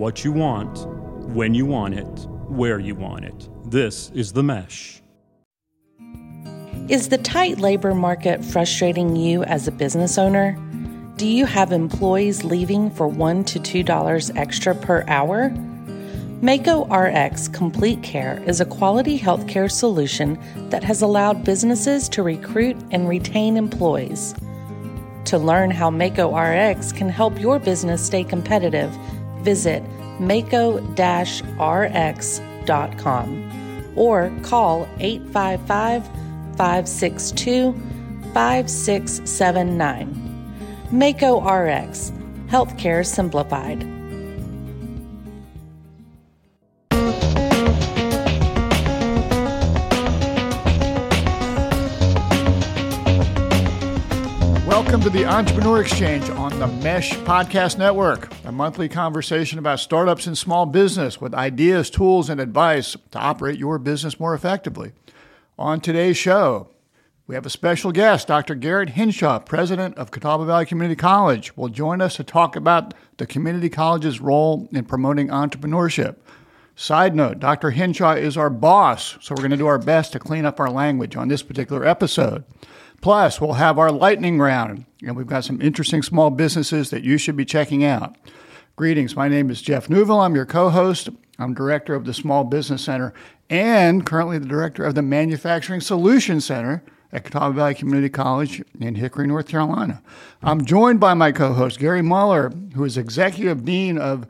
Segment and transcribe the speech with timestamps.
[0.00, 0.86] what you want,
[1.34, 3.50] when you want it, where you want it.
[3.70, 5.02] This is The Mesh.
[6.88, 10.56] Is the tight labor market frustrating you as a business owner?
[11.18, 15.50] Do you have employees leaving for $1 to $2 extra per hour?
[16.40, 20.38] Mako RX Complete Care is a quality healthcare solution
[20.70, 24.34] that has allowed businesses to recruit and retain employees.
[25.26, 28.96] To learn how Mako RX can help your business stay competitive,
[29.42, 29.82] visit
[30.20, 30.82] mako-rx.com
[33.96, 36.06] or call 855
[36.56, 37.72] 562
[38.32, 40.30] 5679.
[40.92, 42.12] Mako RX,
[42.48, 43.99] Healthcare Simplified.
[55.00, 60.26] Welcome to the Entrepreneur Exchange on the Mesh Podcast Network, a monthly conversation about startups
[60.26, 64.92] and small business with ideas, tools, and advice to operate your business more effectively.
[65.58, 66.68] On today's show,
[67.26, 68.54] we have a special guest, Dr.
[68.54, 73.24] Garrett Hinshaw, president of Catawba Valley Community College, will join us to talk about the
[73.24, 76.16] community college's role in promoting entrepreneurship.
[76.76, 77.70] Side note, Dr.
[77.70, 80.70] Hinshaw is our boss, so we're going to do our best to clean up our
[80.70, 82.44] language on this particular episode.
[83.00, 87.16] Plus, we'll have our lightning round, and we've got some interesting small businesses that you
[87.16, 88.16] should be checking out.
[88.76, 90.20] Greetings, my name is Jeff Neuville.
[90.20, 91.08] I'm your co host.
[91.38, 93.14] I'm director of the Small Business Center
[93.48, 98.94] and currently the director of the Manufacturing Solutions Center at Catawba Valley Community College in
[98.94, 100.02] Hickory, North Carolina.
[100.42, 104.26] I'm joined by my co host, Gary Muller, who is executive dean of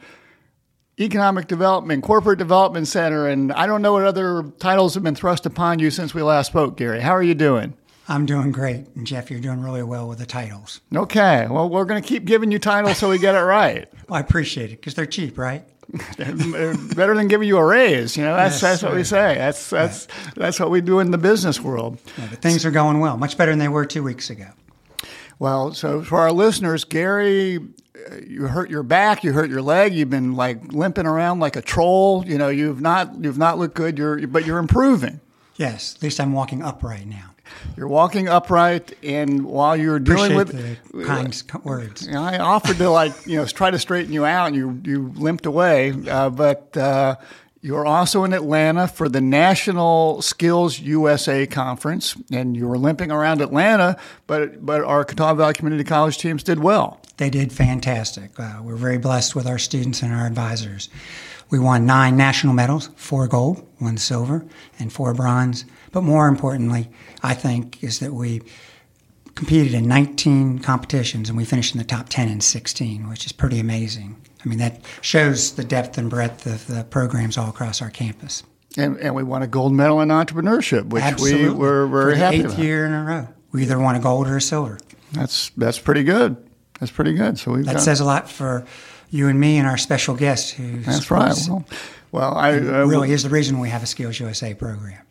[1.00, 5.46] Economic Development, Corporate Development Center, and I don't know what other titles have been thrust
[5.46, 7.00] upon you since we last spoke, Gary.
[7.00, 7.74] How are you doing?
[8.10, 8.88] I'm doing great.
[8.96, 10.80] And Jeff, you're doing really well with the titles.
[10.94, 11.46] Okay.
[11.48, 13.88] Well, we're going to keep giving you titles so we get it right.
[14.08, 15.64] well, I appreciate it because they're cheap, right?
[16.18, 18.16] Better than giving you a raise.
[18.16, 19.36] You know, that's, yes, that's what we say.
[19.36, 20.34] That's, that's, right.
[20.34, 21.98] that's what we do in the business world.
[22.18, 24.48] Yeah, but things are going well, much better than they were two weeks ago.
[25.38, 29.94] Well, so for our listeners, Gary, uh, you hurt your back, you hurt your leg,
[29.94, 32.24] you've been like limping around like a troll.
[32.26, 33.96] You know, you've not you've not looked good.
[33.96, 35.20] You're but you're improving.
[35.56, 37.30] Yes, at least I'm walking upright now.
[37.76, 42.90] You're walking upright, and while you're dealing Appreciate with the kind words, I offered to
[42.90, 45.92] like you know try to straighten you out, and you you limped away.
[46.08, 47.16] Uh, but uh,
[47.62, 53.42] you're also in Atlanta for the National Skills USA Conference, and you were limping around
[53.42, 53.98] Atlanta.
[54.26, 57.00] But but our Catawba Valley Community College teams did well.
[57.18, 58.38] They did fantastic.
[58.40, 60.88] Uh, we're very blessed with our students and our advisors.
[61.50, 64.46] We won nine national medals, four gold, one silver,
[64.78, 65.64] and four bronze.
[65.92, 66.88] But more importantly,
[67.22, 68.42] I think, is that we
[69.34, 73.32] competed in 19 competitions and we finished in the top 10 in 16, which is
[73.32, 74.16] pretty amazing.
[74.44, 78.42] I mean, that shows the depth and breadth of the programs all across our campus.
[78.76, 81.48] And, and we won a gold medal in entrepreneurship, which Absolutely.
[81.48, 82.58] we were very happy eighth about.
[82.58, 83.28] year in a row.
[83.52, 84.78] We either won a gold or a silver.
[85.12, 86.36] That's that's pretty good.
[86.78, 87.38] That's pretty good.
[87.38, 88.64] So we that got, says a lot for
[89.10, 91.34] you and me and our special guest who that's right.
[91.48, 91.64] Well,
[92.12, 95.02] well I uh, really is the reason we have a Skills USA program.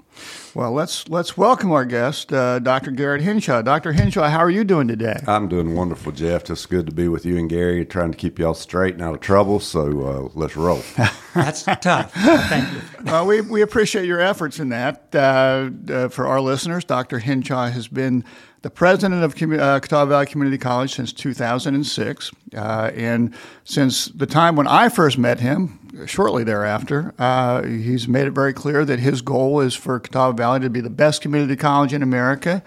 [0.56, 2.92] Well, let's let's welcome our guest, uh, Dr.
[2.92, 3.62] Garrett Hinshaw.
[3.62, 3.94] Dr.
[3.94, 5.18] Hinshaw, how are you doing today?
[5.28, 6.50] I'm doing wonderful, Jeff.
[6.50, 9.14] It's good to be with you and Gary, trying to keep y'all straight and out
[9.14, 9.60] of trouble.
[9.60, 10.82] So uh, let's roll.
[11.36, 12.14] That's tough.
[12.14, 12.82] Thank you.
[13.06, 15.14] Well, we, we appreciate your efforts in that.
[15.14, 17.20] Uh, uh for our listeners, Dr.
[17.20, 18.24] Hinshaw has been
[18.62, 22.32] the president of uh, Catawba Valley Community College since 2006.
[22.56, 23.34] Uh, and
[23.64, 28.54] since the time when I first met him, shortly thereafter, uh, he's made it very
[28.54, 32.04] clear that his goal is for Catawba Valley to be the best community college in
[32.04, 32.64] America.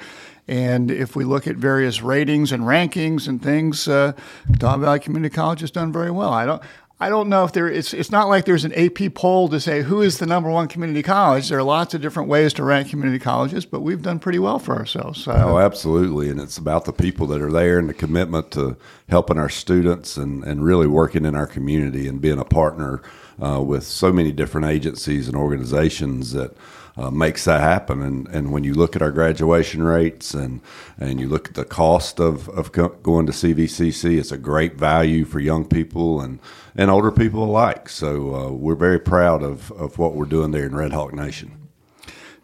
[0.49, 4.13] And if we look at various ratings and rankings and things, uh,
[4.53, 6.33] Catawba Valley Community College has done very well.
[6.33, 6.63] I don't,
[7.03, 9.83] I don't know if there it's it's not like there's an AP poll to say
[9.83, 11.49] who is the number one community college.
[11.49, 14.61] There are lots of different ways to rank community colleges, but we've done pretty well
[14.61, 15.27] for ourselves.
[15.27, 18.77] Uh, oh, absolutely, and it's about the people that are there and the commitment to
[19.09, 23.03] helping our students and and really working in our community and being a partner
[23.43, 26.55] uh, with so many different agencies and organizations that
[26.97, 28.01] uh, makes that happen.
[28.01, 30.61] And, and when you look at our graduation rates and,
[31.01, 34.77] and you look at the cost of, of co- going to CVCC, it's a great
[34.77, 36.39] value for young people and,
[36.77, 37.89] and older people alike.
[37.89, 41.63] So uh, we're very proud of, of what we're doing there in Red Hawk Nation.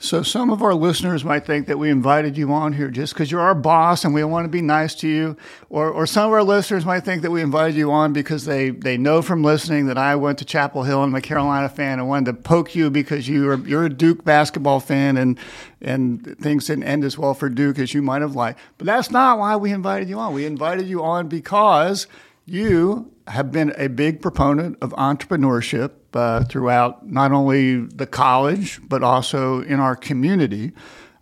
[0.01, 3.33] So some of our listeners might think that we invited you on here just because
[3.33, 5.37] you're our boss and we want to be nice to you.
[5.71, 8.71] Or, or some of our listeners might think that we invited you on because they,
[8.71, 11.99] they know from listening that I went to Chapel Hill and I'm a Carolina fan
[11.99, 15.37] and wanted to poke you because you are, you're a Duke basketball fan and,
[15.81, 18.61] and things didn't end as well for Duke as you might have liked.
[18.79, 20.33] But that's not why we invited you on.
[20.33, 22.07] We invited you on because
[22.47, 29.03] you have been a big proponent of entrepreneurship uh, throughout not only the college but
[29.03, 30.73] also in our community.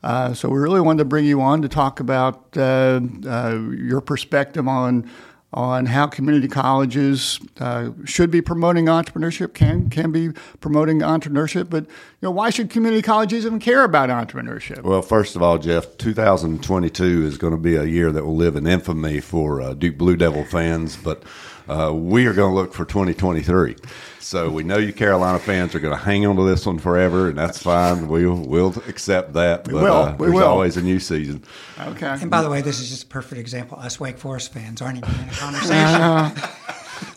[0.03, 4.00] Uh, so we really wanted to bring you on to talk about uh, uh, your
[4.00, 5.08] perspective on
[5.53, 10.31] on how community colleges uh, should be promoting entrepreneurship, can can be
[10.61, 14.82] promoting entrepreneurship, but you know why should community colleges even care about entrepreneurship?
[14.82, 18.55] Well, first of all, Jeff, 2022 is going to be a year that will live
[18.55, 21.23] in infamy for uh, Duke Blue Devil fans, but
[21.68, 23.76] uh, we are going to look for 2023.
[24.20, 27.28] So we know you Carolina fans are going to hang on to this one forever,
[27.28, 28.08] and that's fine.
[28.08, 29.64] We'll we'll accept that.
[29.64, 29.92] But, we will.
[29.92, 30.48] Uh, we there's will.
[30.48, 31.44] always a new season.
[31.78, 32.06] Okay.
[32.20, 33.78] And by the way, this is just a perfect example.
[33.78, 36.50] Us Wake Forest fans aren't even in a conversation.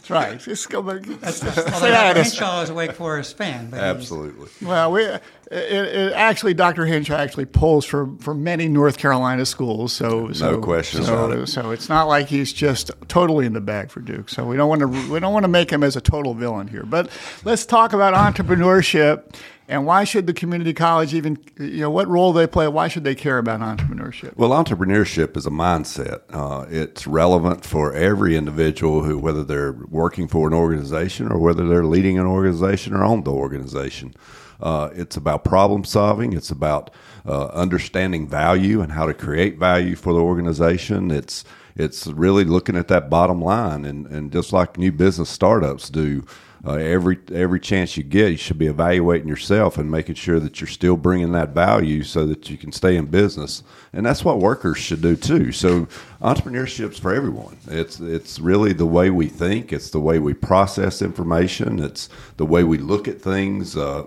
[0.09, 0.39] That's right.
[0.44, 1.03] Just go back.
[1.03, 2.13] That's, say although that.
[2.13, 2.23] Dr.
[2.23, 3.69] Hinshaw is a Wake Forest fan.
[3.69, 4.50] But Absolutely.
[4.61, 5.21] Well, we it,
[5.51, 6.85] it, actually Dr.
[6.85, 11.47] Hinshaw actually pulls for, for many North Carolina schools, so so, question so, about it.
[11.47, 14.29] So it's not like he's just totally in the bag for Duke.
[14.29, 16.67] So we don't want to we don't want to make him as a total villain
[16.67, 16.83] here.
[16.83, 17.09] But
[17.44, 19.35] let's talk about entrepreneurship
[19.69, 22.68] and why should the community college even you know what role they play?
[22.68, 24.36] Why should they care about entrepreneurship?
[24.36, 26.21] Well, entrepreneurship is a mindset.
[26.30, 31.68] Uh, it's relevant for every individual who, whether they're working for an organization or whether
[31.68, 34.16] they're leading an organization or own the organization.
[34.60, 36.33] Uh, it's about problem solving.
[36.33, 36.89] It's about
[37.25, 41.12] uh, understanding value and how to create value for the organization.
[41.12, 41.45] It's
[41.75, 46.25] it's really looking at that bottom line, and, and just like new business startups do,
[46.65, 50.59] uh, every every chance you get, you should be evaluating yourself and making sure that
[50.59, 53.63] you're still bringing that value so that you can stay in business.
[53.94, 55.51] And that's what workers should do too.
[55.51, 55.88] So
[56.21, 57.57] entrepreneurship's for everyone.
[57.67, 59.71] It's it's really the way we think.
[59.71, 61.79] It's the way we process information.
[61.79, 63.77] It's the way we look at things.
[63.77, 64.03] Uh,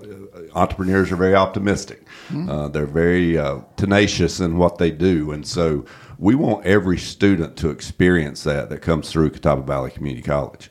[0.54, 2.06] entrepreneurs are very optimistic.
[2.50, 5.84] Uh, they're very uh, tenacious in what they do, and so
[6.18, 10.70] we want every student to experience that that comes through Catawba Valley Community College.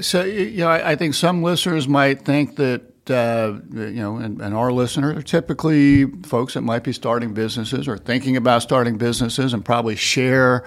[0.00, 4.40] So you know, I, I think some listeners might think that uh, you know, and,
[4.40, 8.96] and, our listeners are typically folks that might be starting businesses or thinking about starting
[8.96, 10.64] businesses, and probably share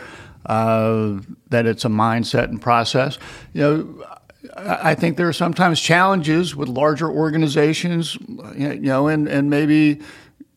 [0.48, 1.18] uh,
[1.50, 3.18] that it's a mindset and process.
[3.54, 4.06] You know.
[4.58, 8.16] I think there are sometimes challenges with larger organizations,
[8.56, 10.02] you know, and, and maybe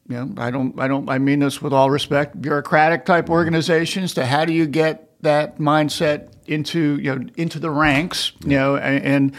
[0.09, 4.13] you know, I don't, I don't, I mean this with all respect, bureaucratic type organizations.
[4.15, 8.77] To how do you get that mindset into you know into the ranks, you know,
[8.77, 9.35] and, and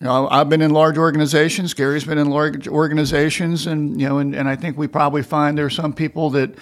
[0.00, 1.72] you know, I've been in large organizations.
[1.72, 5.56] Gary's been in large organizations, and you know, and, and I think we probably find
[5.56, 6.54] there are some people that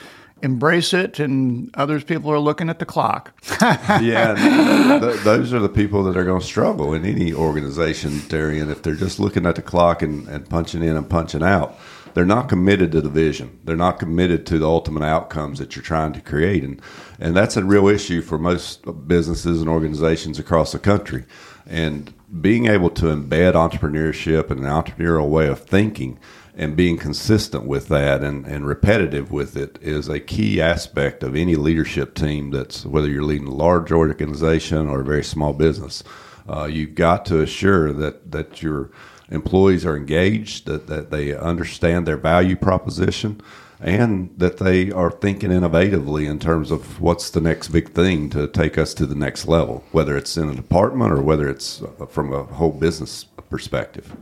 [0.42, 3.32] embrace it, and others people are looking at the clock.
[3.60, 4.34] yeah,
[4.98, 8.70] th- th- those are the people that are going to struggle in any organization, Darian.
[8.70, 11.76] If they're just looking at the clock and, and punching in and punching out,
[12.14, 13.58] they're not committed to the vision.
[13.64, 16.80] They're not committed to the ultimate outcomes that you're trying to create, and
[17.18, 21.24] and that's a real issue for most businesses and organizations across the country.
[21.66, 26.18] And being able to embed entrepreneurship and an entrepreneurial way of thinking
[26.56, 31.34] and being consistent with that and, and repetitive with it is a key aspect of
[31.34, 36.04] any leadership team that's whether you're leading a large organization or a very small business.
[36.48, 38.90] Uh, you've got to assure that, that your
[39.30, 43.40] employees are engaged, that, that they understand their value proposition,
[43.80, 48.46] and that they are thinking innovatively in terms of what's the next big thing to
[48.46, 52.06] take us to the next level, whether it's in a department or whether it's uh,
[52.06, 54.16] from a whole business perspective.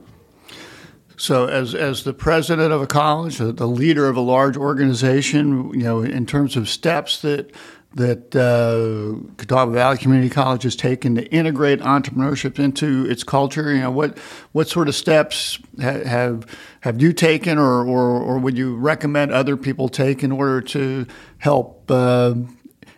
[1.17, 5.85] So, as as the president of a college, the leader of a large organization, you
[5.85, 7.53] know, in terms of steps that
[7.95, 13.81] that uh, Catawba Valley Community College has taken to integrate entrepreneurship into its culture, you
[13.81, 14.19] know, what
[14.53, 16.47] what sort of steps ha- have
[16.81, 21.07] have you taken, or, or or would you recommend other people take in order to
[21.39, 21.91] help?
[21.91, 22.35] Uh,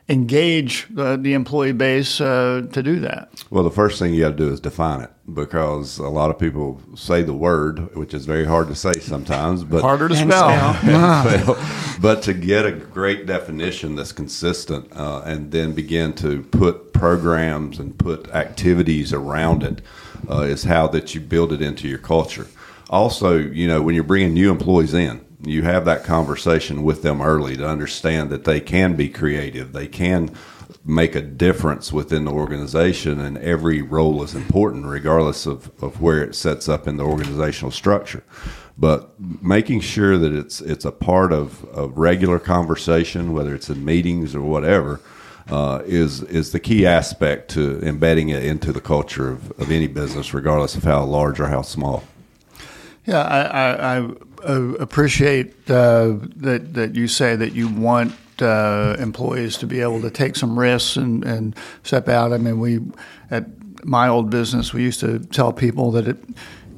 [0.07, 3.43] engage uh, the employee base uh, to do that?
[3.49, 6.39] Well, the first thing you got to do is define it because a lot of
[6.39, 10.31] people say the word, which is very hard to say sometimes, but harder to And
[10.31, 11.57] spell.
[12.01, 17.79] but to get a great definition that's consistent uh, and then begin to put programs
[17.79, 19.81] and put activities around it
[20.29, 22.47] uh, is how that you build it into your culture.
[22.91, 27.23] Also, you know, when you're bringing new employees in, you have that conversation with them
[27.23, 30.31] early to understand that they can be creative, they can
[30.85, 36.23] make a difference within the organization, and every role is important, regardless of, of where
[36.23, 38.23] it sets up in the organizational structure.
[38.77, 43.85] But making sure that it's it's a part of, of regular conversation, whether it's in
[43.85, 45.01] meetings or whatever,
[45.49, 49.87] uh, is is the key aspect to embedding it into the culture of, of any
[49.87, 52.03] business, regardless of how large or how small.
[53.07, 54.11] Yeah, I, I, I
[54.47, 58.13] uh, appreciate uh, that that you say that you want
[58.43, 62.33] uh, employees to be able to take some risks and, and step out.
[62.33, 62.81] I mean, we
[63.31, 63.47] at
[63.85, 66.19] my old business, we used to tell people that it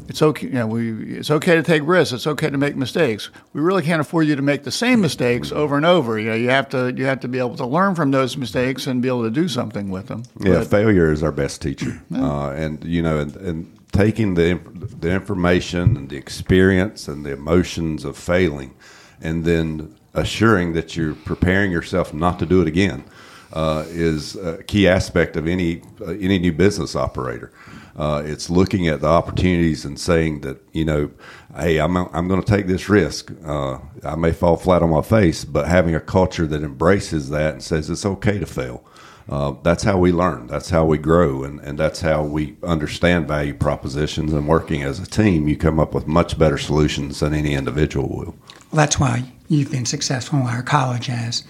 [0.08, 0.46] it's okay.
[0.46, 2.12] You know, we it's okay to take risks.
[2.12, 3.30] It's okay to make mistakes.
[3.52, 6.18] We really can't afford you to make the same mistakes over and over.
[6.18, 8.86] You know, you have to you have to be able to learn from those mistakes
[8.86, 10.24] and be able to do something with them.
[10.40, 12.24] Yeah, but, failure is our best teacher, yeah.
[12.24, 14.60] uh, and you know, and, and taking the
[15.00, 18.74] the information and the experience and the emotions of failing,
[19.20, 23.04] and then assuring that you're preparing yourself not to do it again.
[23.52, 27.52] Uh, is a key aspect of any uh, any new business operator.
[27.96, 31.10] Uh, it's looking at the opportunities and saying that you know,
[31.56, 33.30] hey, I'm I'm going to take this risk.
[33.44, 37.54] Uh, I may fall flat on my face, but having a culture that embraces that
[37.54, 38.84] and says it's okay to fail.
[39.28, 40.48] Uh, that's how we learn.
[40.48, 44.32] That's how we grow, and, and that's how we understand value propositions.
[44.32, 48.08] And working as a team, you come up with much better solutions than any individual
[48.08, 48.34] will.
[48.70, 50.40] Well, that's why you've been successful.
[50.40, 51.44] In our college has.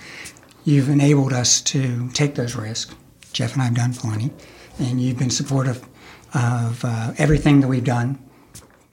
[0.65, 2.93] You've enabled us to take those risks.
[3.33, 4.33] Jeff and I have done plenty,
[4.81, 5.87] and you've been supportive
[6.35, 8.19] of uh, everything that we've done.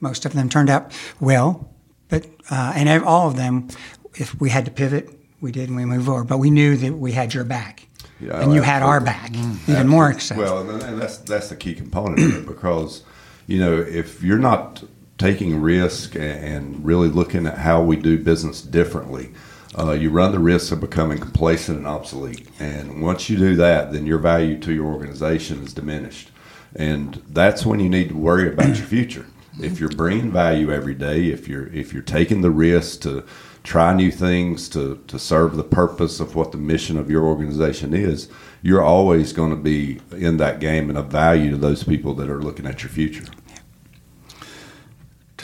[0.00, 1.68] Most of them turned out well,
[2.08, 3.68] but uh, and all of them,
[4.14, 6.28] if we had to pivot, we did and we moved forward.
[6.28, 7.88] But we knew that we had your back,
[8.20, 9.84] yeah, and you had our back, mm, even absolutely.
[9.84, 10.40] more excited.
[10.42, 13.02] Well, and that's that's the key component of it because
[13.46, 14.84] you know if you're not
[15.24, 19.30] taking risk and really looking at how we do business differently.
[19.78, 22.46] Uh, you run the risk of becoming complacent and obsolete.
[22.60, 26.30] And once you do that, then your value to your organization is diminished.
[26.76, 29.24] And that's when you need to worry about your future.
[29.58, 33.24] If you're bringing value every day, if you're if you're taking the risk to
[33.62, 37.94] try new things to, to serve the purpose of what the mission of your organization
[37.94, 38.28] is,
[38.60, 42.28] you're always going to be in that game and of value to those people that
[42.28, 43.24] are looking at your future.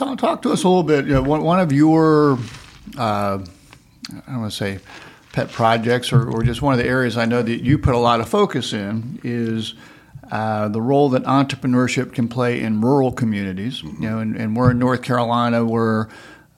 [0.01, 1.07] Talk, talk to us a little bit.
[1.07, 2.39] You know, one, one of your,
[2.97, 3.43] uh, I
[4.27, 4.79] don't want to say
[5.33, 7.99] pet projects or, or just one of the areas I know that you put a
[7.99, 9.75] lot of focus in is–
[10.31, 13.83] uh, the role that entrepreneurship can play in rural communities.
[13.83, 14.03] Mm-hmm.
[14.03, 15.65] You know, and, and, we're in North Carolina.
[15.65, 16.09] We're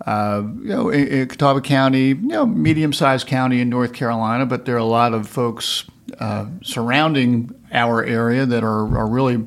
[0.04, 4.64] uh, you know, in, in, Catawba County, you know, medium-sized county in North Carolina, but
[4.64, 5.84] there are a lot of folks
[6.18, 9.44] uh, surrounding our area that are, are really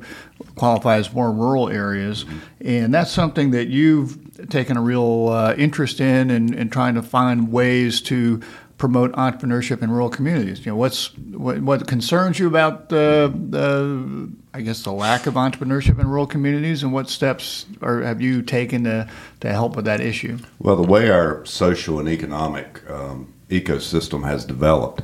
[0.56, 2.24] qualify as more rural areas,
[2.60, 7.02] and that's something that you've taken a real uh, interest in and, and trying to
[7.02, 8.40] find ways to
[8.78, 10.64] promote entrepreneurship in rural communities.
[10.64, 15.34] You know, what's what, what concerns you about the, the I guess the lack of
[15.34, 19.08] entrepreneurship in rural communities, and what steps are, have you taken to
[19.40, 20.38] to help with that issue?
[20.58, 25.02] Well, the way our social and economic um, ecosystem has developed.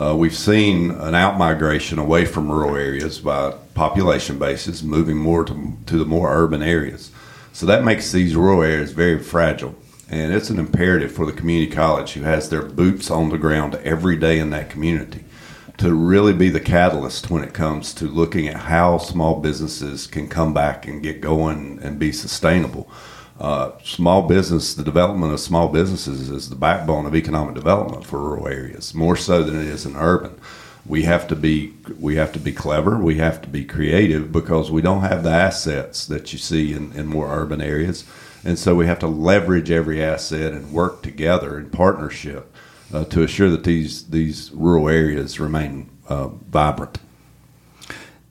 [0.00, 5.76] Uh, we've seen an outmigration away from rural areas by population bases, moving more to,
[5.84, 7.10] to the more urban areas.
[7.52, 9.74] So that makes these rural areas very fragile.
[10.08, 13.74] And it's an imperative for the community college who has their boots on the ground
[13.84, 15.24] every day in that community
[15.76, 20.28] to really be the catalyst when it comes to looking at how small businesses can
[20.28, 22.90] come back and get going and be sustainable.
[23.40, 28.20] Uh, small business, the development of small businesses is the backbone of economic development for
[28.20, 30.38] rural areas, more so than it is in urban.
[30.84, 32.98] We have to be we have to be clever.
[32.98, 36.92] We have to be creative because we don't have the assets that you see in,
[36.92, 38.04] in more urban areas
[38.44, 42.52] and so we have to leverage every asset and work together in partnership
[42.92, 46.98] uh, to assure that these these rural areas remain uh, vibrant.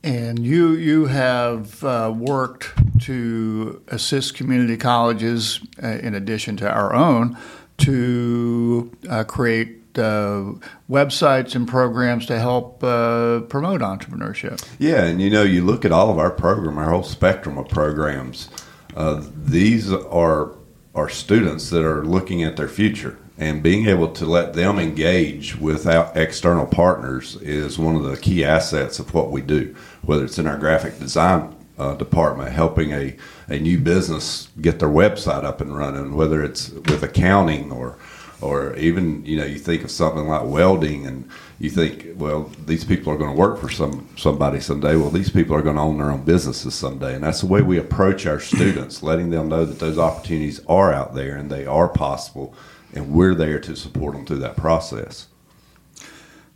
[0.04, 6.94] And you you have uh, worked to assist community colleges, uh, in addition to our
[6.94, 7.38] own,
[7.80, 10.54] to uh, create uh,
[10.90, 14.66] websites and programs to help uh, promote entrepreneurship.
[14.78, 17.68] Yeah, and you know, you look at all of our program, our whole spectrum of
[17.68, 18.50] programs.
[18.96, 20.56] Uh, these are
[20.96, 25.56] are students that are looking at their future and being able to let them engage
[25.56, 30.38] without external partners is one of the key assets of what we do whether it's
[30.38, 33.16] in our graphic design uh, department helping a,
[33.48, 37.98] a new business get their website up and running whether it's with accounting or
[38.42, 41.30] or even you know you think of something like welding and
[41.60, 44.96] you think well these people are going to work for some somebody someday.
[44.96, 47.16] Well these people are going to own their own businesses someday.
[47.16, 50.94] And that's the way we approach our students letting them know that those opportunities are
[50.94, 52.54] out there and they are possible
[52.94, 55.28] and we're there to support them through that process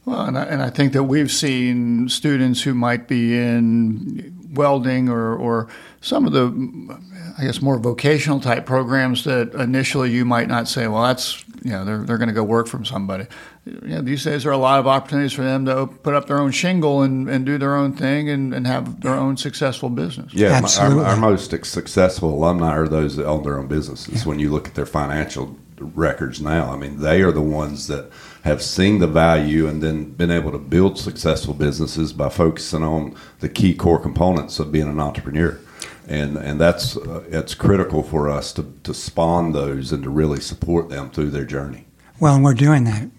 [0.05, 5.09] well, and I, and I think that we've seen students who might be in welding
[5.09, 5.69] or, or
[6.01, 6.99] some of the,
[7.39, 11.71] I guess, more vocational type programs that initially you might not say, well, that's, you
[11.71, 13.27] know, they're, they're going to go work from somebody.
[13.65, 16.27] You know, these days there are a lot of opportunities for them to put up
[16.27, 19.89] their own shingle and, and do their own thing and, and have their own successful
[19.89, 20.33] business.
[20.33, 21.05] Yeah, Absolutely.
[21.05, 24.23] Our, our most successful alumni are those that own their own businesses.
[24.23, 24.29] Yeah.
[24.29, 26.71] When you look at their financial records now.
[26.71, 28.11] I mean, they are the ones that
[28.43, 33.15] have seen the value and then been able to build successful businesses by focusing on
[33.39, 35.59] the key core components of being an entrepreneur.
[36.07, 40.41] And, and that's uh, it's critical for us to, to spawn those and to really
[40.41, 41.85] support them through their journey.
[42.19, 43.09] Well, and we're doing that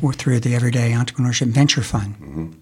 [0.00, 2.14] we're through the Everyday Entrepreneurship Venture Fund.
[2.14, 2.52] Mm-hmm.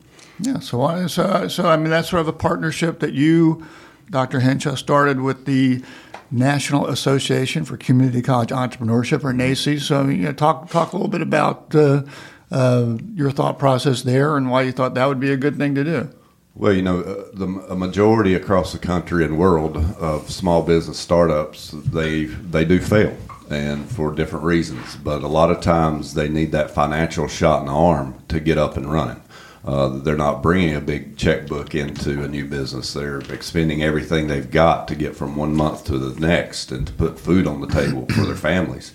[0.40, 3.64] Yeah, so, so, so I mean, that's sort of a partnership that you,
[4.10, 4.40] Dr.
[4.40, 5.82] Hinshaw, started with the
[6.30, 9.80] National Association for Community College Entrepreneurship, or NACCE.
[9.80, 12.02] So, you know, talk talk a little bit about uh,
[12.50, 15.74] uh, your thought process there and why you thought that would be a good thing
[15.74, 16.10] to do.
[16.56, 20.98] Well, you know, uh, the a majority across the country and world of small business
[20.98, 23.16] startups they they do fail,
[23.50, 24.96] and for different reasons.
[24.96, 28.56] But a lot of times they need that financial shot in the arm to get
[28.56, 29.20] up and running.
[29.64, 32.92] Uh, they're not bringing a big checkbook into a new business.
[32.92, 36.92] They're expending everything they've got to get from one month to the next and to
[36.92, 38.92] put food on the table for their families.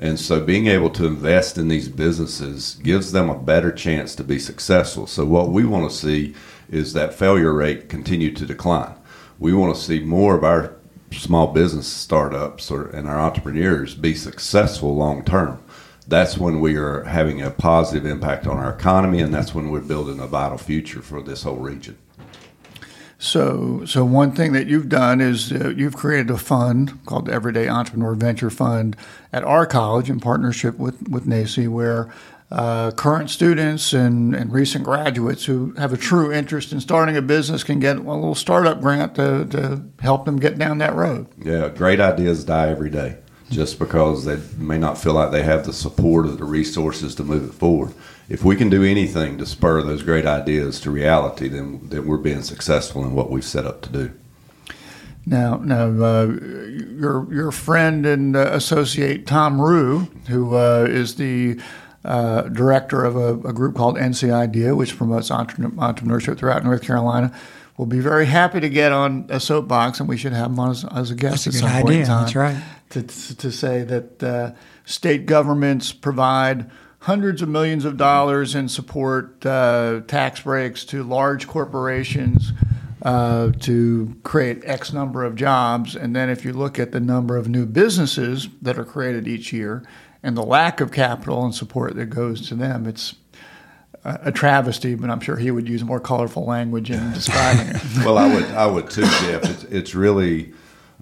[0.00, 4.24] And so being able to invest in these businesses gives them a better chance to
[4.24, 5.06] be successful.
[5.06, 6.34] So what we want to see
[6.68, 8.94] is that failure rate continue to decline.
[9.38, 10.74] We want to see more of our
[11.12, 15.62] small business startups or, and our entrepreneurs be successful long term
[16.08, 19.80] that's when we are having a positive impact on our economy, and that's when we're
[19.80, 21.98] building a vital future for this whole region.
[23.18, 27.32] So, so one thing that you've done is uh, you've created a fund called the
[27.32, 28.96] Everyday Entrepreneur Venture Fund
[29.32, 32.12] at our college in partnership with with NACCE, where
[32.50, 37.20] uh, current students and, and recent graduates who have a true interest in starting a
[37.20, 41.26] business can get a little startup grant to, to help them get down that road.
[41.36, 43.18] Yeah, great ideas die every day
[43.50, 47.24] just because they may not feel like they have the support or the resources to
[47.24, 47.94] move it forward.
[48.28, 52.18] If we can do anything to spur those great ideas to reality, then, then we're
[52.18, 54.12] being successful in what we've set up to do.
[55.24, 61.60] Now, now, uh, your your friend and uh, associate Thom Ruhe, who uh, is the
[62.02, 67.30] uh, director of a, a, group called NC Idea, which promotes entrepreneurship throughout North Carolina,
[67.78, 70.72] will be very happy to get on a soapbox, and we should have him on
[70.72, 72.00] as, as a guest That's at a some point idea.
[72.00, 72.22] in time.
[72.22, 74.52] That's right to, to say that uh,
[74.84, 81.46] state governments provide hundreds of millions of dollars in support uh, tax breaks to large
[81.46, 82.52] corporations
[83.02, 85.94] uh, to create X number of jobs.
[85.94, 89.52] And then if you look at the number of new businesses that are created each
[89.52, 89.84] year
[90.22, 93.14] and the lack of capital and support that goes to them, it's
[94.04, 97.82] a travesty, but I'm sure he would use more colorful language in describing it.
[98.04, 99.44] well, I would, I would too, Jeff.
[99.44, 100.52] It's, it's really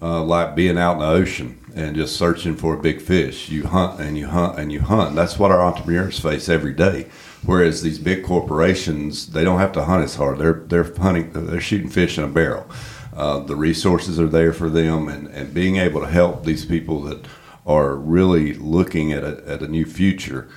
[0.01, 3.49] uh, like being out in the ocean and just searching for a big fish.
[3.49, 5.15] You hunt and you hunt and you hunt.
[5.15, 7.07] That's what our entrepreneurs face every day.
[7.45, 10.39] Whereas these big corporations, they don't have to hunt as hard.
[10.39, 12.67] They're they're hunting, they're shooting fish in a barrel.
[13.15, 17.01] Uh, the resources are there for them, and, and being able to help these people
[17.01, 17.25] that
[17.65, 20.47] are really looking at a, at a new future.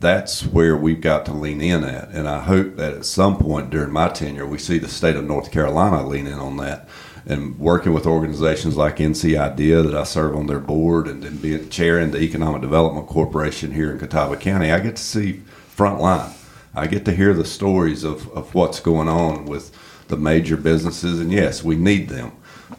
[0.00, 3.68] That's where we've got to lean in at, and I hope that at some point
[3.68, 6.88] during my tenure, we see the state of North Carolina lean in on that
[7.26, 11.36] and working with organizations like NC Idea that I serve on their board and then
[11.36, 15.42] being chairing the Economic Development Corporation here in Catawba County, I get to see
[15.76, 16.32] frontline.
[16.74, 19.76] I get to hear the stories of, of what's going on with
[20.08, 22.32] the major businesses, and yes, we need them.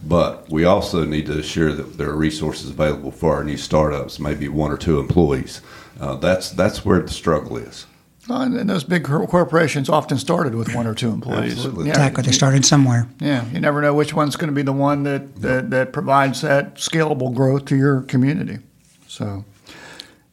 [0.04, 4.19] But we also need to assure that there are resources available for our new startups,
[4.19, 5.62] maybe one or two employees.
[5.99, 7.86] Uh, that's that's where the struggle is.
[8.30, 11.54] And those big corporations often started with one or two employees.
[11.54, 11.86] Absolutely.
[11.88, 12.23] Yeah, exactly.
[12.23, 13.08] They started somewhere.
[13.19, 13.45] Yeah.
[13.49, 16.75] You never know which one's going to be the one that, that, that provides that
[16.75, 18.60] scalable growth to your community.
[19.08, 19.43] So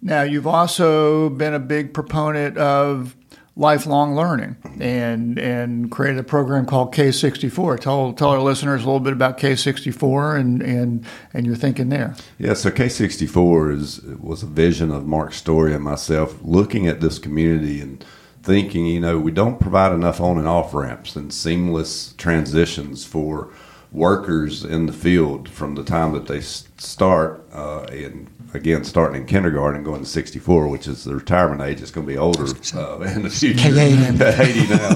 [0.01, 3.17] now you've also been a big proponent of
[3.59, 7.81] lifelong learning and and created a program called K64.
[7.81, 12.15] Tell tell our listeners a little bit about K64 and and and your thinking there.
[12.39, 17.19] Yeah, so K64 is was a vision of Mark Story and myself looking at this
[17.19, 18.03] community and
[18.43, 23.53] thinking, you know, we don't provide enough on and off ramps and seamless transitions for
[23.91, 29.27] workers in the field from the time that they start uh, and again starting in
[29.27, 33.01] kindergarten going to 64 which is the retirement age it's going to be older uh,
[33.01, 34.89] in the future K80 80 now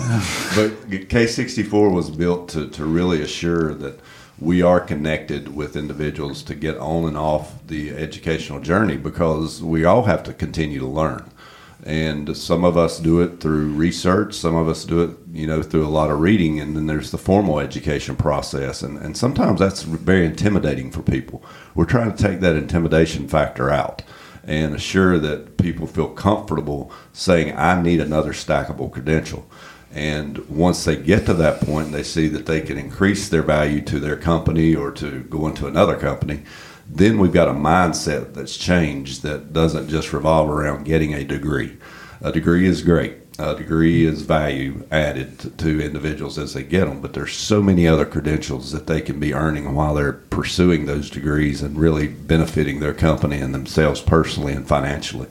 [0.56, 4.00] but k64 was built to, to really assure that
[4.38, 9.84] we are connected with individuals to get on and off the educational journey because we
[9.84, 11.30] all have to continue to learn
[11.84, 15.62] and some of us do it through research some of us do it you know
[15.62, 19.58] through a lot of reading and then there's the formal education process and, and sometimes
[19.58, 21.42] that's very intimidating for people.
[21.74, 24.02] We're trying to take that intimidation factor out
[24.44, 29.48] and assure that people feel comfortable saying i need another stackable credential.
[29.94, 33.80] And once they get to that point they see that they can increase their value
[33.82, 36.42] to their company or to go into another company
[36.94, 41.78] then we've got a mindset that's changed that doesn't just revolve around getting a degree.
[42.20, 43.16] A degree is great.
[43.38, 47.88] A degree is value added to, individuals as they get them, but there's so many
[47.88, 52.80] other credentials that they can be earning while they're pursuing those degrees and really benefiting
[52.80, 55.28] their company and themselves personally and financially.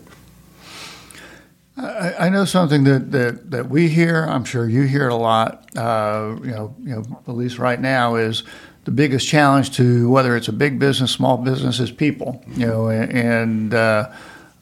[1.77, 4.25] I, I know something that, that, that we hear.
[4.25, 5.69] I'm sure you hear it a lot.
[5.77, 8.43] Uh, you know, you know, at least right now is
[8.91, 12.43] the biggest challenge to whether it's a big business, small business, is people.
[12.57, 14.11] You know, and uh,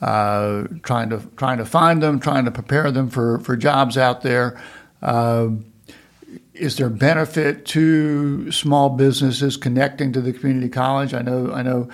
[0.01, 4.21] uh, trying to trying to find them, trying to prepare them for for jobs out
[4.21, 4.61] there.
[5.01, 5.49] Uh,
[6.53, 11.13] is there benefit to small businesses connecting to the community college?
[11.13, 11.89] I know I know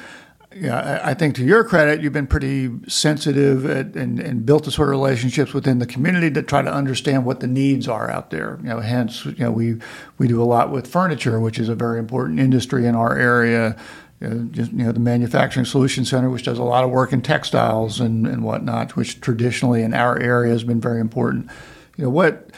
[0.57, 4.71] yeah, I think to your credit, you've been pretty sensitive at, and, and built the
[4.71, 8.29] sort of relationships within the community to try to understand what the needs are out
[8.29, 8.57] there.
[8.63, 9.75] You know, hence, you know, we
[10.17, 13.75] we do a lot with furniture, which is a very important industry in our area.
[14.21, 17.11] You know, just, you know, the Manufacturing Solution Center, which does a lot of work
[17.11, 21.49] in textiles and, and whatnot, which traditionally in our area has been very important.
[21.97, 22.49] You know, what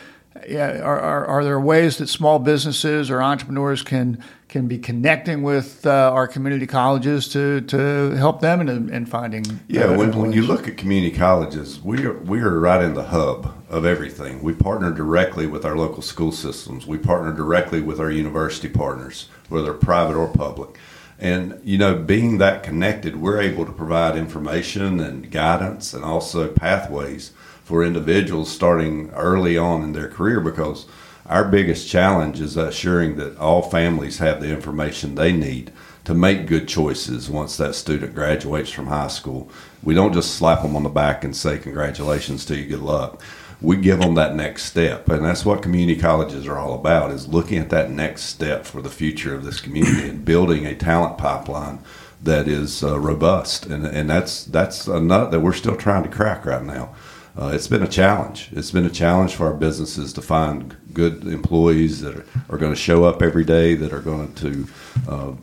[0.47, 4.23] yeah, are, are, are, there ways that small businesses or entrepreneurs can
[4.57, 9.43] can be connecting with uh, our community colleges to, to help them in, in finding
[9.67, 13.03] yeah when, when you look at community colleges we are, we are right in the
[13.03, 14.41] hub of everything.
[14.41, 16.87] We partner directly with our local school systems.
[16.87, 20.77] We partner directly with our university partners whether private or public.
[21.19, 26.47] And you know being that connected we're able to provide information and guidance and also
[26.51, 27.31] pathways
[27.63, 30.85] for individuals starting early on in their career because
[31.27, 35.71] our biggest challenge is assuring that all families have the information they need
[36.05, 39.49] to make good choices once that student graduates from high school.
[39.83, 43.21] We don't just slap them on the back and say, Congratulations to you, good luck.
[43.59, 45.09] We give them that next step.
[45.09, 48.81] And that's what community colleges are all about is looking at that next step for
[48.81, 51.79] the future of this community and building a talent pipeline
[52.23, 53.65] that is uh, robust.
[53.65, 56.95] And, and that's, that's a nut that we're still trying to crack right now
[57.37, 58.49] uh, it's been a challenge.
[58.51, 62.73] It's been a challenge for our businesses to find good employees that are, are going
[62.73, 64.67] to show up every day, that are going to
[65.07, 65.33] uh,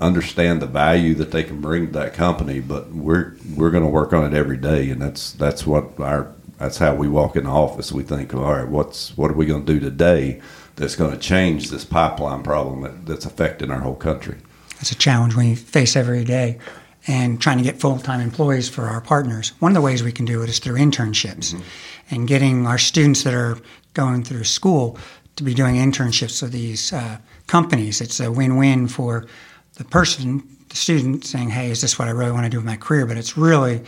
[0.00, 2.58] understand the value that they can bring to that company.
[2.58, 6.34] But we're we're going to work on it every day, and that's that's what our
[6.58, 7.92] that's how we walk in the office.
[7.92, 10.42] We think, all right, what's what are we going to do today
[10.74, 14.38] that's going to change this pipeline problem that, that's affecting our whole country?
[14.80, 16.58] It's a challenge we face every day
[17.06, 19.52] and trying to get full time employees for our partners.
[19.60, 21.62] One of the ways we can do it is through internships mm-hmm.
[22.10, 23.58] And getting our students that are
[23.94, 24.98] going through school
[25.36, 28.00] to be doing internships with these uh, companies.
[28.00, 29.26] It's a win win for
[29.74, 32.66] the person, the student, saying, Hey, is this what I really want to do with
[32.66, 33.06] my career?
[33.06, 33.82] But it's really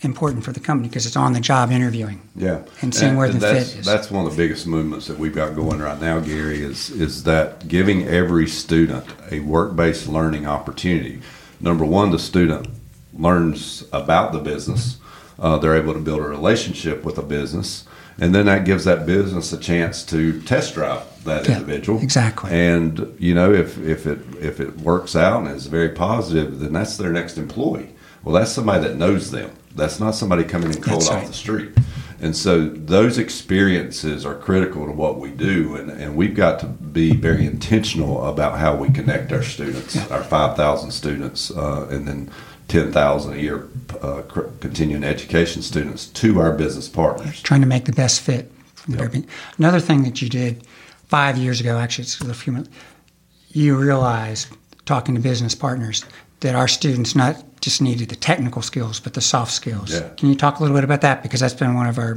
[0.00, 2.20] important for the company because it's on the job interviewing.
[2.34, 3.86] Yeah, and seeing and, where the fit is.
[3.86, 6.62] That's one of the biggest movements that we've got going right now, Gary.
[6.62, 11.22] Is is that giving every student a work based learning opportunity
[11.62, 12.68] number one, the student
[13.14, 14.98] learns about the business.
[15.42, 17.84] Uh, they're able to build a relationship with a business,
[18.18, 22.00] and then that gives that business a chance to test drive that yeah, individual.
[22.00, 22.50] Exactly.
[22.52, 26.72] And you know, if if it if it works out and is very positive, then
[26.72, 27.90] that's their next employee.
[28.22, 29.50] Well, that's somebody that knows them.
[29.74, 31.72] That's not somebody coming in cold off the street.
[32.20, 36.66] And so those experiences are critical to what we do, and, and we've got to
[36.66, 40.06] be very intentional about how we connect our students, yeah.
[40.08, 42.30] our 5,000 students, uh, and then
[42.68, 43.68] 10,000 a year
[44.00, 44.22] uh,
[44.60, 47.42] continuing education students to our business partners.
[47.42, 48.50] Trying to make the best fit.
[48.88, 49.14] Yep.
[49.58, 50.66] Another thing that you did
[51.06, 52.70] five years ago, actually, it's a few months,
[53.50, 54.48] you realized
[54.86, 56.04] talking to business partners
[56.40, 59.92] that our students not just needed the technical skills, but the soft skills.
[59.92, 60.08] Yeah.
[60.16, 61.22] Can you talk a little bit about that?
[61.22, 62.16] Because that's been one of our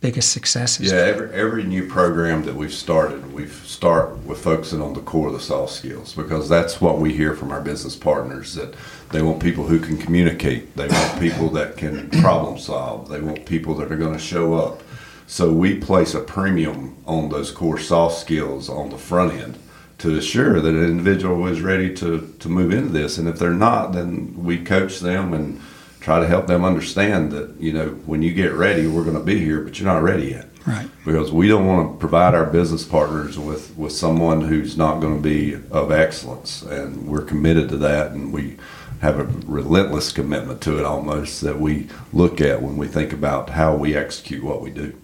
[0.00, 0.90] biggest successes.
[0.90, 5.28] Yeah, every, every new program that we've started, we start with focusing on the core
[5.28, 8.74] of the soft skills because that's what we hear from our business partners that
[9.12, 10.74] they want people who can communicate.
[10.76, 13.08] They want people that can problem solve.
[13.08, 14.82] They want people that are going to show up.
[15.26, 19.58] So we place a premium on those core soft skills on the front end
[19.98, 23.18] to assure that an individual is ready to, to move into this.
[23.18, 25.60] And if they're not, then we coach them and
[26.00, 29.22] try to help them understand that, you know, when you get ready, we're going to
[29.22, 30.48] be here, but you're not ready yet.
[30.66, 30.88] Right.
[31.04, 35.16] Because we don't want to provide our business partners with, with someone who's not going
[35.16, 36.62] to be of excellence.
[36.62, 38.12] And we're committed to that.
[38.12, 38.56] And we
[39.02, 43.50] have a relentless commitment to it almost that we look at when we think about
[43.50, 44.96] how we execute what we do.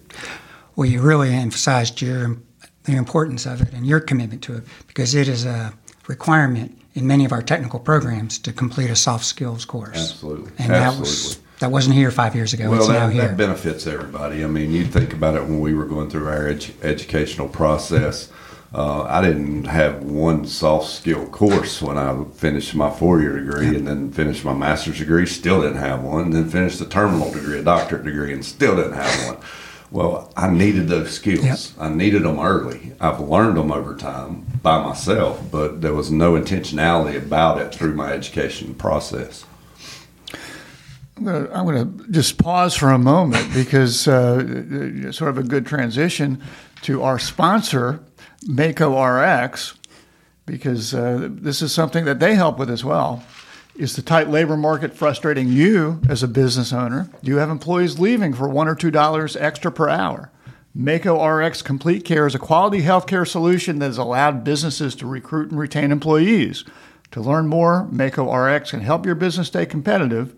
[0.75, 2.37] Well, you really emphasized your
[2.85, 5.73] the importance of it and your commitment to it because it is a
[6.07, 10.11] requirement in many of our technical programs to complete a soft skills course.
[10.11, 10.51] Absolutely.
[10.57, 10.77] And Absolutely.
[10.77, 12.69] that was that wasn't here five years ago.
[12.69, 13.27] Well, it's that, now here.
[13.27, 14.45] that benefits everybody.
[14.45, 18.31] I mean, you think about it when we were going through our edu- educational process.
[18.71, 23.75] Uh, I didn't have one soft skill course when I finished my four year degree
[23.75, 27.31] and then finished my master's degree, still didn't have one, and then finished a terminal
[27.31, 29.43] degree, a doctorate degree, and still didn't have one.
[29.91, 31.73] Well, I needed those skills.
[31.73, 31.83] Yep.
[31.83, 32.93] I needed them early.
[32.99, 37.95] I've learned them over time by myself, but there was no intentionality about it through
[37.95, 39.45] my education process.
[41.17, 46.41] I'm I'm gonna just pause for a moment because uh, sort of a good transition
[46.83, 47.99] to our sponsor,
[48.47, 49.75] Mako RX,
[50.45, 53.23] because uh, this is something that they help with as well.
[53.75, 57.09] Is the tight labor market frustrating you as a business owner?
[57.23, 60.31] Do you have employees leaving for one or two dollars extra per hour?
[60.75, 65.49] Mako RX Complete Care is a quality healthcare solution that has allowed businesses to recruit
[65.49, 66.63] and retain employees.
[67.11, 70.35] To learn more, Mako RX can help your business stay competitive.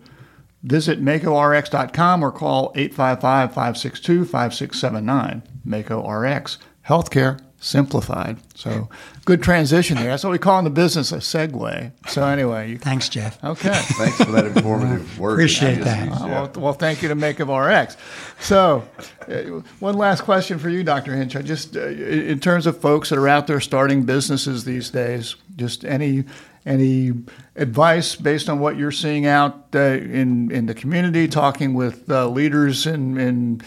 [0.62, 5.42] Visit MakoRx.com or call 855 562 5679.
[5.64, 8.36] Mako RX, healthcare simplified.
[8.54, 8.88] So
[9.24, 10.08] good transition there.
[10.08, 11.92] That's what we call in the business a segue.
[12.08, 13.42] So, anyway, you, Thanks, Jeff.
[13.42, 13.72] okay.
[13.72, 15.34] Thanks for that informative work.
[15.34, 16.08] Appreciate you that.
[16.08, 17.96] Uh, well, well, thank you to Mako RX.
[18.40, 18.86] So,
[19.28, 21.14] uh, one last question for you, Dr.
[21.14, 21.36] Hinch.
[21.36, 25.36] I just, uh, in terms of folks that are out there starting businesses these days,
[25.56, 26.24] just any
[26.64, 27.10] any
[27.56, 32.28] advice based on what you're seeing out uh, in in the community, talking with uh,
[32.28, 33.60] leaders in in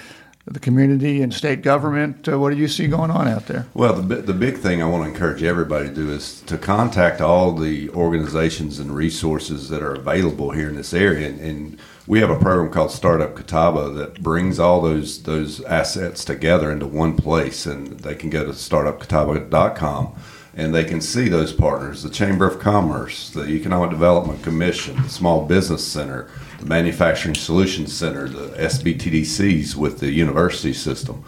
[0.48, 2.28] the community and state government.
[2.28, 3.66] Uh, what do you see going on out there?
[3.74, 7.20] Well, the, the big thing I want to encourage everybody to do is to contact
[7.20, 11.28] all the organizations and resources that are available here in this area.
[11.28, 16.24] And, and we have a program called Startup Catawba that brings all those those assets
[16.24, 17.66] together into one place.
[17.66, 20.16] And they can go to startupcatawba.com
[20.58, 25.10] and they can see those partners the Chamber of Commerce, the Economic Development Commission, the
[25.10, 26.30] Small Business Center,
[26.66, 31.24] the Manufacturing Solutions Center, the SBTDCs with the university system.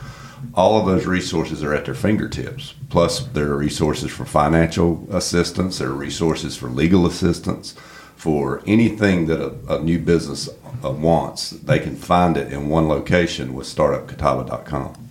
[0.54, 2.74] All of those resources are at their fingertips.
[2.90, 7.76] Plus, there are resources for financial assistance, there are resources for legal assistance,
[8.16, 10.50] for anything that a, a new business
[10.84, 11.52] uh, wants.
[11.52, 15.10] They can find it in one location with startupcatawba.com.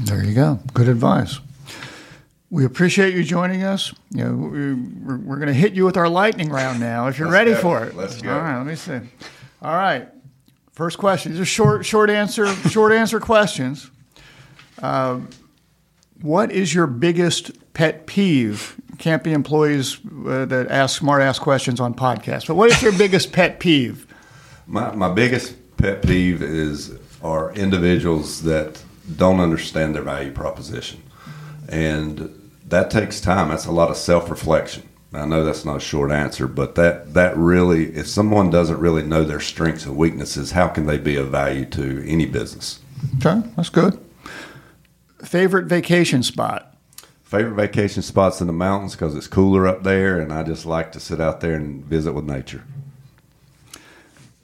[0.00, 0.60] There you go.
[0.74, 1.40] Good advice.
[2.50, 3.92] We appreciate you joining us.
[4.10, 7.08] You know, we, we're, we're going to hit you with our lightning round now.
[7.08, 7.60] If you're Let's ready go.
[7.60, 8.32] for it, Let's go.
[8.32, 9.00] All right, let me see.
[9.62, 10.08] All right,
[10.72, 11.38] first question.
[11.40, 13.90] Are short, short answer, short answer questions.
[14.82, 15.28] Um,
[16.20, 18.76] what is your biggest pet peeve?
[18.98, 22.46] Can't be employees uh, that ask smart ass questions on podcasts.
[22.46, 24.06] But what is your biggest pet peeve?
[24.66, 28.82] My, my biggest pet peeve is are individuals that
[29.16, 31.02] don't understand their value proposition.
[31.68, 33.48] And that takes time.
[33.48, 34.88] That's a lot of self reflection.
[35.12, 39.02] I know that's not a short answer, but that, that really, if someone doesn't really
[39.02, 42.80] know their strengths and weaknesses, how can they be of value to any business?
[43.16, 43.98] Okay, that's good.
[45.22, 46.74] Favorite vacation spot?
[47.22, 50.92] Favorite vacation spots in the mountains because it's cooler up there, and I just like
[50.92, 52.64] to sit out there and visit with nature.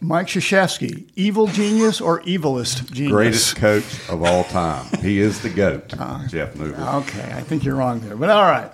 [0.00, 3.12] Mike Krzyzewski, evil genius or evilest genius?
[3.12, 4.84] Greatest coach of all time.
[5.00, 6.26] He is the GOAT, ah.
[6.28, 7.02] Jeff Neuville.
[7.02, 8.72] Okay, I think you're wrong there, but all right.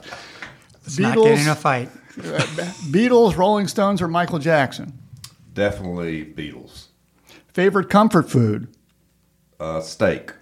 [0.89, 1.91] Let's not get in a fight.
[2.91, 4.99] Beatles, Rolling Stones, or Michael Jackson?
[5.53, 6.87] Definitely Beatles.
[7.53, 8.69] Favorite comfort food?
[9.61, 10.33] Uh, steak.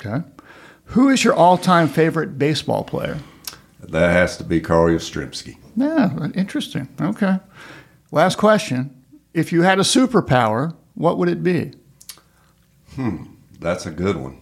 [0.00, 0.24] Okay.
[0.86, 3.18] Who is your all-time favorite baseball player?
[3.80, 5.56] That has to be Carl Yastrzemski.
[5.76, 6.88] Yeah, interesting.
[7.00, 7.38] Okay.
[8.10, 9.02] Last question.
[9.32, 11.72] If you had a superpower, what would it be?
[12.94, 13.24] Hmm,
[13.60, 14.40] that's a good one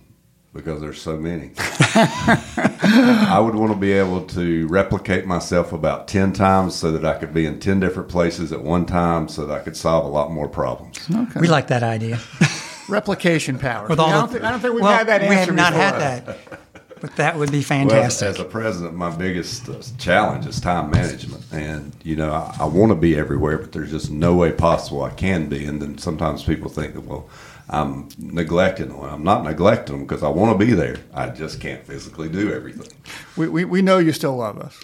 [0.57, 1.51] because there's so many.
[1.59, 7.19] I would want to be able to replicate myself about 10 times so that I
[7.19, 10.09] could be in 10 different places at one time so that I could solve a
[10.09, 10.99] lot more problems.
[11.37, 12.19] We like that idea.
[12.89, 13.89] Replication power.
[13.89, 15.37] With I, all don't the- think, I don't think we've well, had that answer We
[15.37, 15.83] have not before.
[16.01, 16.61] had that,
[17.01, 18.29] but that would be Well, fantastic.
[18.29, 21.45] as a president, my biggest uh, challenge is time management.
[21.53, 25.03] And, you know, I, I want to be everywhere, but there's just no way possible
[25.03, 25.65] I can be.
[25.65, 27.29] And then sometimes people think that, well,
[27.69, 29.01] I'm neglecting them.
[29.01, 30.97] I'm not neglecting them because I want to be there.
[31.13, 32.89] I just can't physically do everything.
[33.37, 34.79] We, we, we know you still love us.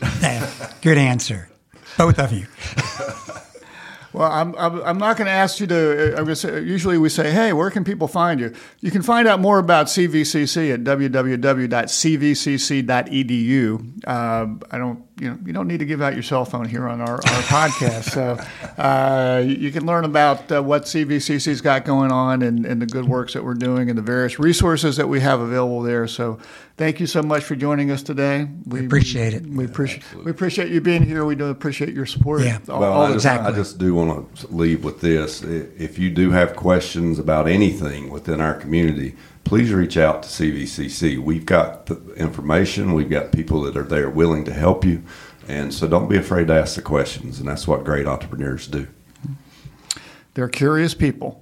[0.82, 1.48] Good answer,
[1.96, 2.46] both of you.
[4.12, 6.12] Well, I'm, I'm, I'm not going to ask you to.
[6.14, 8.52] uh, I'm gonna say, usually we say, hey, where can people find you?
[8.80, 11.72] You can find out more about CVCC at www.cvcc.edu.
[14.06, 16.88] Uh, I don't, you know, you don't need to give out your cell phone here
[16.88, 18.10] on our, our podcast.
[18.12, 18.38] So
[18.82, 23.06] uh, you can learn about uh, what CVCC's got going on and, and the good
[23.06, 26.06] works that we're doing and the various resources that we have available there.
[26.06, 26.38] So
[26.76, 28.48] thank you so much for joining us today.
[28.66, 29.46] We appreciate it.
[29.46, 31.24] We appreciate we appreciate you being here.
[31.24, 32.42] We do appreciate your support.
[32.42, 32.58] Yeah.
[32.68, 33.16] all, Well, all I just.
[33.16, 33.52] Exactly.
[33.52, 35.42] I just do want to leave with this.
[35.42, 39.14] If you do have questions about anything within our community,
[39.44, 41.18] please reach out to CVCC.
[41.18, 45.02] We've got the information, we've got people that are there willing to help you.
[45.48, 47.38] And so don't be afraid to ask the questions.
[47.38, 48.86] And that's what great entrepreneurs do.
[50.34, 51.41] They're curious people.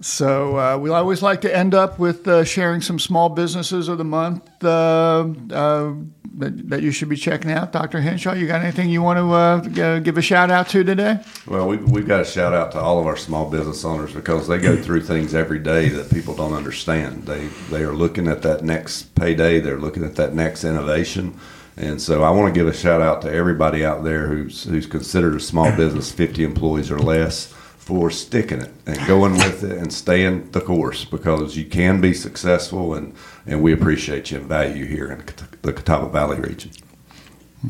[0.00, 3.98] So uh, we always like to end up with uh, sharing some small businesses of
[3.98, 5.92] the month uh, uh
[6.32, 7.72] that, that, you should be checking out.
[7.72, 8.00] Dr.
[8.00, 11.18] Hinshaw, you got anything you want to uh, give a shout out to today?
[11.46, 14.46] Well, we've, we've got a shout out to all of our small business owners because
[14.46, 17.24] they go through things every day that people don't understand.
[17.24, 19.60] They they are looking at that next payday.
[19.60, 21.38] They're looking at that next innovation.
[21.76, 24.86] And so I want to give a shout out to everybody out there who's who's
[24.86, 27.52] considered a small business, 50 employees or less
[27.90, 32.14] for sticking it and going with it and staying the course because you can be
[32.14, 33.12] successful and,
[33.46, 35.24] and we appreciate you and value you here in
[35.62, 36.70] the Catawba Valley region.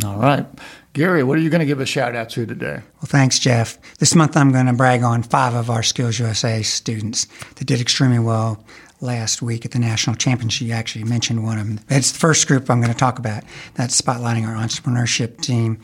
[0.05, 0.45] All right.
[0.93, 2.83] Gary, what are you going to give a shout out to today?
[2.97, 3.79] Well, thanks, Jeff.
[3.97, 7.81] This month I'm going to brag on five of our Skills USA students that did
[7.81, 8.63] extremely well
[9.01, 10.67] last week at the national championship.
[10.67, 11.81] You actually mentioned one of them.
[11.89, 13.45] It's the first group I'm going to talk about.
[13.75, 15.77] That's spotlighting our entrepreneurship team.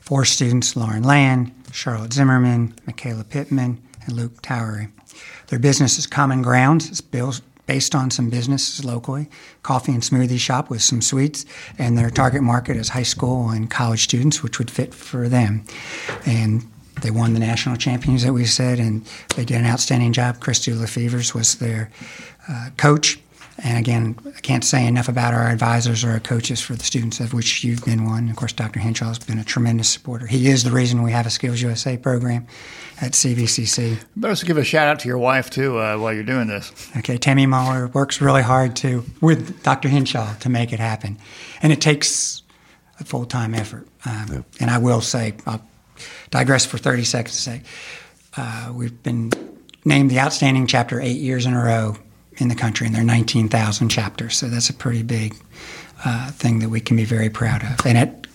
[0.00, 4.88] Four students Lauren Land, Charlotte Zimmerman, Michaela Pittman, and Luke Towery.
[5.48, 6.88] Their business is Common Grounds.
[6.88, 9.28] It's built based on some businesses locally,
[9.62, 11.44] coffee and smoothie shop with some sweets,
[11.76, 15.62] and their target market is high school and college students, which would fit for them.
[16.24, 16.66] And
[17.02, 19.04] they won the national champions that we said, and
[19.36, 20.40] they did an outstanding job.
[20.40, 21.90] Christy Lefevers was their
[22.48, 23.18] uh, coach,
[23.60, 27.18] and again, I can't say enough about our advisors or our coaches for the students,
[27.18, 28.28] of which you've been one.
[28.28, 28.78] Of course, Dr.
[28.78, 30.26] Hinshaw has been a tremendous supporter.
[30.26, 32.46] He is the reason we have a Skills USA program
[33.00, 33.98] at CVCC.
[34.14, 36.88] Better also give a shout out to your wife, too, uh, while you're doing this.
[36.98, 39.88] Okay, Tammy Muller works really hard to with Dr.
[39.88, 41.18] Hinshaw to make it happen.
[41.60, 42.42] And it takes
[43.00, 43.88] a full time effort.
[44.04, 44.44] Um, yep.
[44.60, 45.66] And I will say, I'll
[46.30, 47.62] digress for 30 seconds to say,
[48.36, 49.32] uh, we've been
[49.84, 51.96] named the outstanding chapter eight years in a row
[52.38, 54.36] in the country, and there are 19,000 chapters.
[54.36, 55.34] So that's a pretty big
[56.04, 57.84] uh, thing that we can be very proud of.
[57.84, 58.26] And it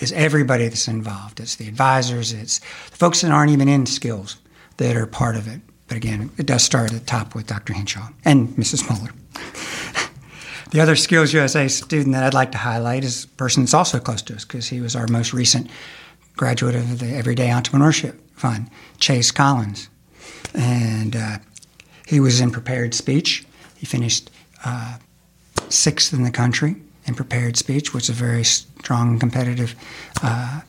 [0.00, 1.40] is everybody that's involved.
[1.40, 4.38] It's the advisors, it's the folks that aren't even in skills
[4.78, 5.60] that are part of it.
[5.88, 7.72] But again, it does start at the top with Dr.
[7.72, 8.88] Hinshaw and Mrs.
[8.88, 9.12] Muller.
[10.70, 13.98] the other Skills USA student that I'd like to highlight is a person that's also
[13.98, 15.68] close to us because he was our most recent
[16.36, 19.90] graduate of the Everyday Entrepreneurship Fund, Chase Collins.
[20.54, 21.38] And uh,
[22.06, 23.44] he was in prepared speech
[23.80, 24.30] he finished
[24.62, 24.98] uh,
[25.70, 29.74] sixth in the country in prepared speech, which is a very strong competitive
[30.22, 30.60] uh,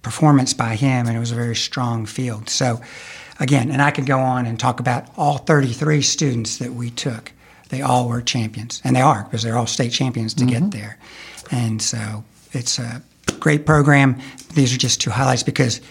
[0.00, 2.48] performance by him, and it was a very strong field.
[2.48, 2.80] So,
[3.38, 7.32] again, and I could go on and talk about all 33 students that we took.
[7.68, 10.70] They all were champions, and they are because they're all state champions to mm-hmm.
[10.70, 10.98] get there.
[11.50, 13.02] And so it's a
[13.40, 14.18] great program.
[14.54, 15.82] These are just two highlights because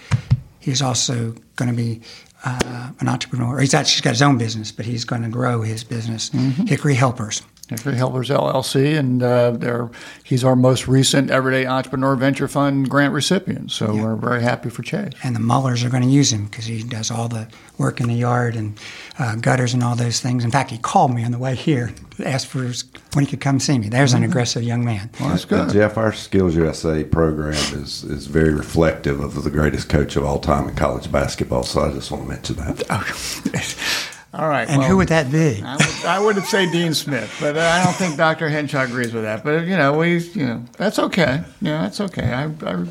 [0.59, 2.01] he's also going to be
[2.47, 3.59] uh, an entrepreneur.
[3.59, 6.65] He's actually got his own business, but he's going to grow his business, mm-hmm.
[6.65, 7.41] Hickory Helpers.
[7.69, 9.89] Hickory Helpers LLC, and uh,
[10.23, 13.71] he's our most recent Everyday Entrepreneur Venture Fund grant recipient.
[13.71, 14.03] So yeah.
[14.03, 15.11] we're very happy for Chase.
[15.21, 18.07] And the Mullers are going to use him because he does all the work in
[18.07, 18.79] the yard and
[19.19, 20.45] uh, gutters and all those things.
[20.45, 23.41] In fact, he called me on the way here, asked for his, when he could
[23.41, 23.89] come see me.
[23.89, 24.23] There's mm-hmm.
[24.23, 25.09] an aggressive young man.
[25.19, 25.69] Well, that's good.
[25.71, 30.39] Jeff, our Skills USA program is, is very reflective of the greatest coach of all
[30.39, 31.63] time in college basketball.
[31.63, 34.06] So I just want to mention that.
[34.37, 34.69] All right.
[34.69, 35.63] And well, who would that be?
[35.63, 38.49] I would, I would say Dean Smith, but I don't think Dr.
[38.49, 39.43] Hinshaw agrees with that.
[39.43, 41.43] But you know, we, you know, that's okay.
[41.59, 42.31] Yeah, that's okay.
[42.31, 42.85] I, I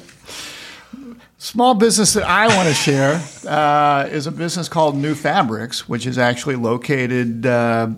[1.38, 6.18] small business that I want to share uh, is a business called Nufabrx, which is
[6.18, 7.90] actually located uh,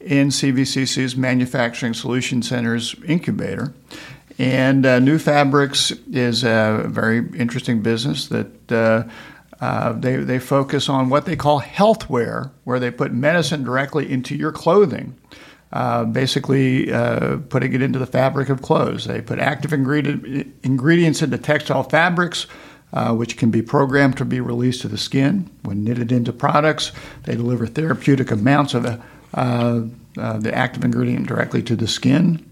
[0.00, 3.72] in CVCC's Manufacturing Solution Center's incubator.
[4.38, 9.08] And uh, Nufabrx is a very interesting business that
[9.60, 14.34] uh, they, they focus on what they call healthware, where they put medicine directly into
[14.34, 15.14] your clothing,
[15.72, 19.04] uh, basically uh, putting it into the fabric of clothes.
[19.04, 22.46] They put active ingredient, ingredients into textile fabrics,
[22.94, 25.50] uh, which can be programmed to be released to the skin.
[25.62, 26.90] When knitted into products,
[27.24, 28.86] they deliver therapeutic amounts of
[29.34, 29.82] uh,
[30.14, 32.44] the active ingredient directly to the skin.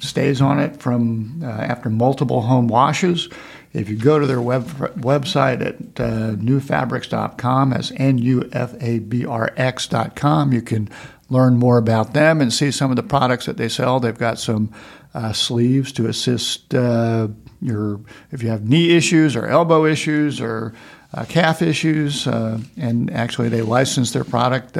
[0.00, 3.30] stays on it from after multiple home washes.
[3.74, 9.00] If you go to their web, website at uh, nufabrx.com, as N U F A
[9.00, 10.88] B R X.com, you can
[11.28, 13.98] learn more about them and see some of the products that they sell.
[13.98, 14.72] They've got some
[15.12, 17.28] uh, sleeves to assist uh,
[17.60, 18.00] your,
[18.30, 20.72] if you have knee issues or elbow issues or
[21.12, 24.76] uh, calf issues, uh, and actually they license their product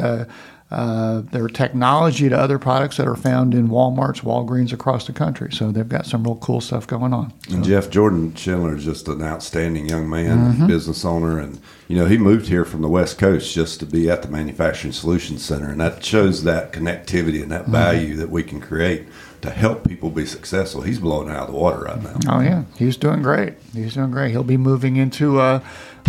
[0.74, 5.52] uh, their technology to other products that are found in Walmarts, Walgreens across the country.
[5.52, 7.32] So they've got some real cool stuff going on.
[7.48, 7.54] So.
[7.54, 10.66] And Jeff Jordan Schindler is just an outstanding young man, mm-hmm.
[10.66, 14.10] business owner, and you know he moved here from the West Coast just to be
[14.10, 17.72] at the Manufacturing Solutions Center, and that shows that connectivity and that mm-hmm.
[17.72, 19.06] value that we can create
[19.42, 20.80] to help people be successful.
[20.80, 22.16] He's blowing out of the water right now.
[22.28, 23.54] Oh yeah, he's doing great.
[23.72, 24.32] He's doing great.
[24.32, 25.60] He'll be moving into uh,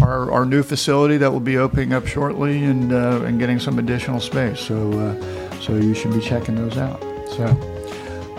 [0.01, 3.79] our, our new facility that will be opening up shortly and uh, and getting some
[3.79, 4.59] additional space.
[4.59, 7.01] So uh, so you should be checking those out.
[7.29, 7.45] So